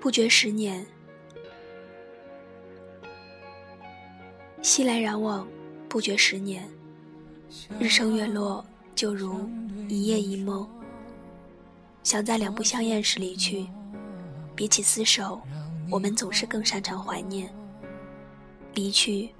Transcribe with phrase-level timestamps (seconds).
[0.00, 0.86] 不觉十年，
[4.62, 5.46] 熙来攘往，
[5.88, 6.66] 不觉十年。
[7.78, 8.64] 日升月落，
[8.94, 9.48] 就如
[9.88, 10.66] 一夜一梦。
[12.02, 13.66] 想在两不相厌时离去，
[14.54, 15.40] 比起厮守，
[15.90, 17.52] 我们总是更擅长怀念。
[18.74, 19.30] 离去，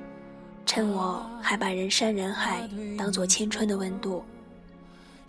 [0.66, 2.68] 趁我还把人山人海
[2.98, 4.22] 当作青春的温度，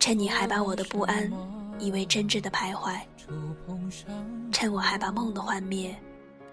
[0.00, 1.30] 趁你还把我的不安
[1.78, 2.98] 以为真挚的徘徊，
[4.50, 5.94] 趁我还把梦的幻灭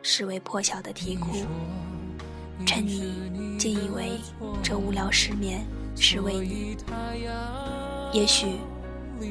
[0.04, 1.30] 视为破晓的啼哭，
[2.66, 4.20] 趁你竟以为
[4.62, 6.76] 这无聊失眠是为你。
[8.12, 8.48] 也许，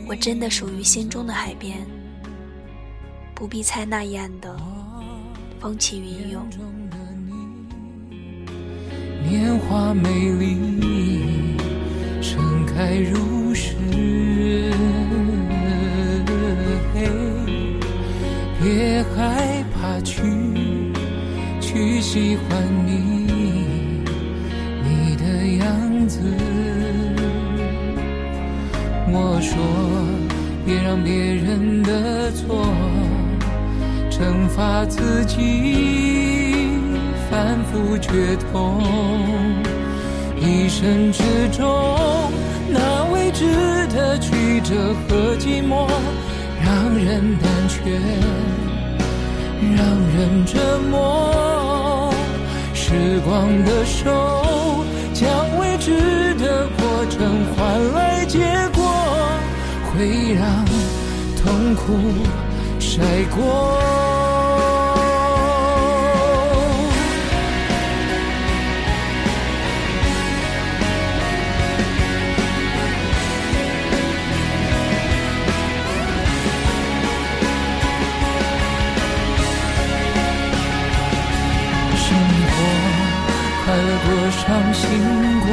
[0.09, 1.87] 我真的属于心中的海边，
[3.35, 4.59] 不必猜那一岸的
[5.61, 6.43] 风起云涌。
[9.29, 11.59] 年华美丽，
[12.23, 13.36] 盛开如
[19.15, 20.23] 害怕去，
[21.61, 24.03] 去喜欢你，
[24.83, 25.25] 你的
[25.59, 26.21] 样子。
[29.09, 29.57] 我说，
[30.65, 32.67] 别让别人的错
[34.11, 35.37] 惩罚自己。
[37.29, 38.81] 反复觉痛，
[40.41, 41.67] 一生之中，
[42.69, 45.89] 那未知的曲折和寂寞，
[46.65, 48.01] 让人胆怯，
[49.61, 52.13] 让人折磨。
[52.75, 58.39] 时光的手，将未知的过程换来结
[58.75, 58.83] 果，
[59.91, 60.65] 会让
[61.43, 61.99] 痛苦
[62.79, 63.01] 晒
[63.37, 63.96] 过。
[84.31, 84.85] 伤心
[85.41, 85.49] 过，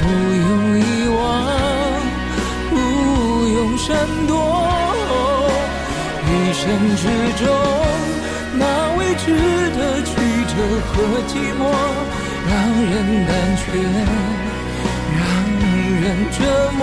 [0.00, 0.04] 不
[0.34, 1.20] 用遗忘，
[2.70, 2.72] 不
[3.48, 3.86] 用闪
[4.26, 4.30] 躲。
[6.26, 6.60] 一生
[6.96, 7.02] 之
[7.42, 7.46] 中，
[8.58, 8.62] 那
[8.98, 9.24] 未知
[9.72, 10.10] 的曲
[10.48, 10.52] 折
[10.86, 10.92] 和
[11.28, 11.60] 寂寞，
[12.48, 12.50] 让
[12.90, 12.92] 人
[13.26, 13.62] 胆怯，
[15.18, 15.20] 让
[16.02, 16.38] 人折
[16.76, 16.80] 磨。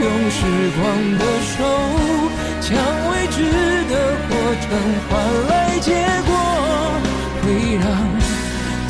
[0.00, 0.38] 用时
[0.76, 0.78] 光
[1.18, 1.58] 的手，
[2.60, 2.68] 将
[3.10, 3.36] 未知
[3.88, 3.92] 的
[4.28, 4.64] 过程
[5.08, 5.10] 换
[5.48, 5.50] 来
[5.80, 5.88] 结
[6.26, 6.30] 果，
[7.42, 7.44] 会
[7.76, 8.19] 让。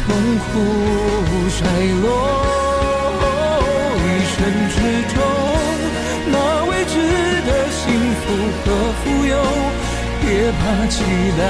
[0.06, 0.50] 痛苦
[1.50, 1.60] 筛
[2.02, 2.04] 落，
[3.96, 4.36] 一生
[4.70, 4.74] 之
[5.14, 5.16] 中，
[6.26, 6.34] 那
[6.66, 6.94] 未知
[7.46, 7.78] 的幸
[8.20, 8.24] 福
[8.64, 8.66] 和
[9.02, 9.32] 富有，
[10.20, 10.94] 别怕期
[11.38, 11.40] 待，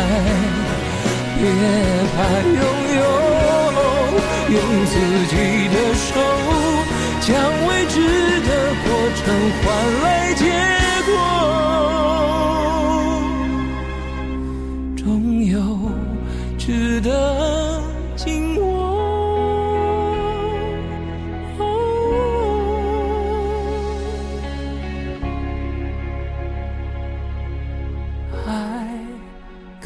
[1.36, 1.40] 别
[2.14, 2.60] 怕拥
[2.96, 2.98] 有，
[4.50, 4.56] 用
[4.86, 4.92] 自
[5.28, 5.32] 己
[5.68, 6.08] 的手，
[7.20, 7.28] 将
[7.66, 7.94] 未知
[8.40, 8.50] 的
[8.84, 9.22] 过程
[9.62, 9.64] 换
[10.02, 10.40] 来结
[11.06, 11.14] 果，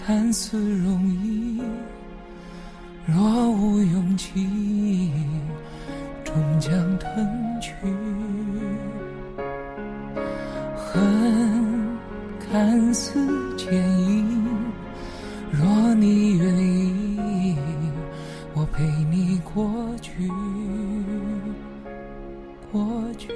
[0.07, 1.63] 看似容易，
[3.07, 5.11] 若无勇气，
[6.23, 7.27] 终将吞
[7.59, 7.73] 去。
[10.77, 11.97] 恨
[12.39, 13.15] 看似
[13.57, 14.47] 坚硬，
[15.51, 17.57] 若你愿意，
[18.53, 19.73] 我陪你过
[20.03, 20.31] 去，
[22.71, 23.33] 过去。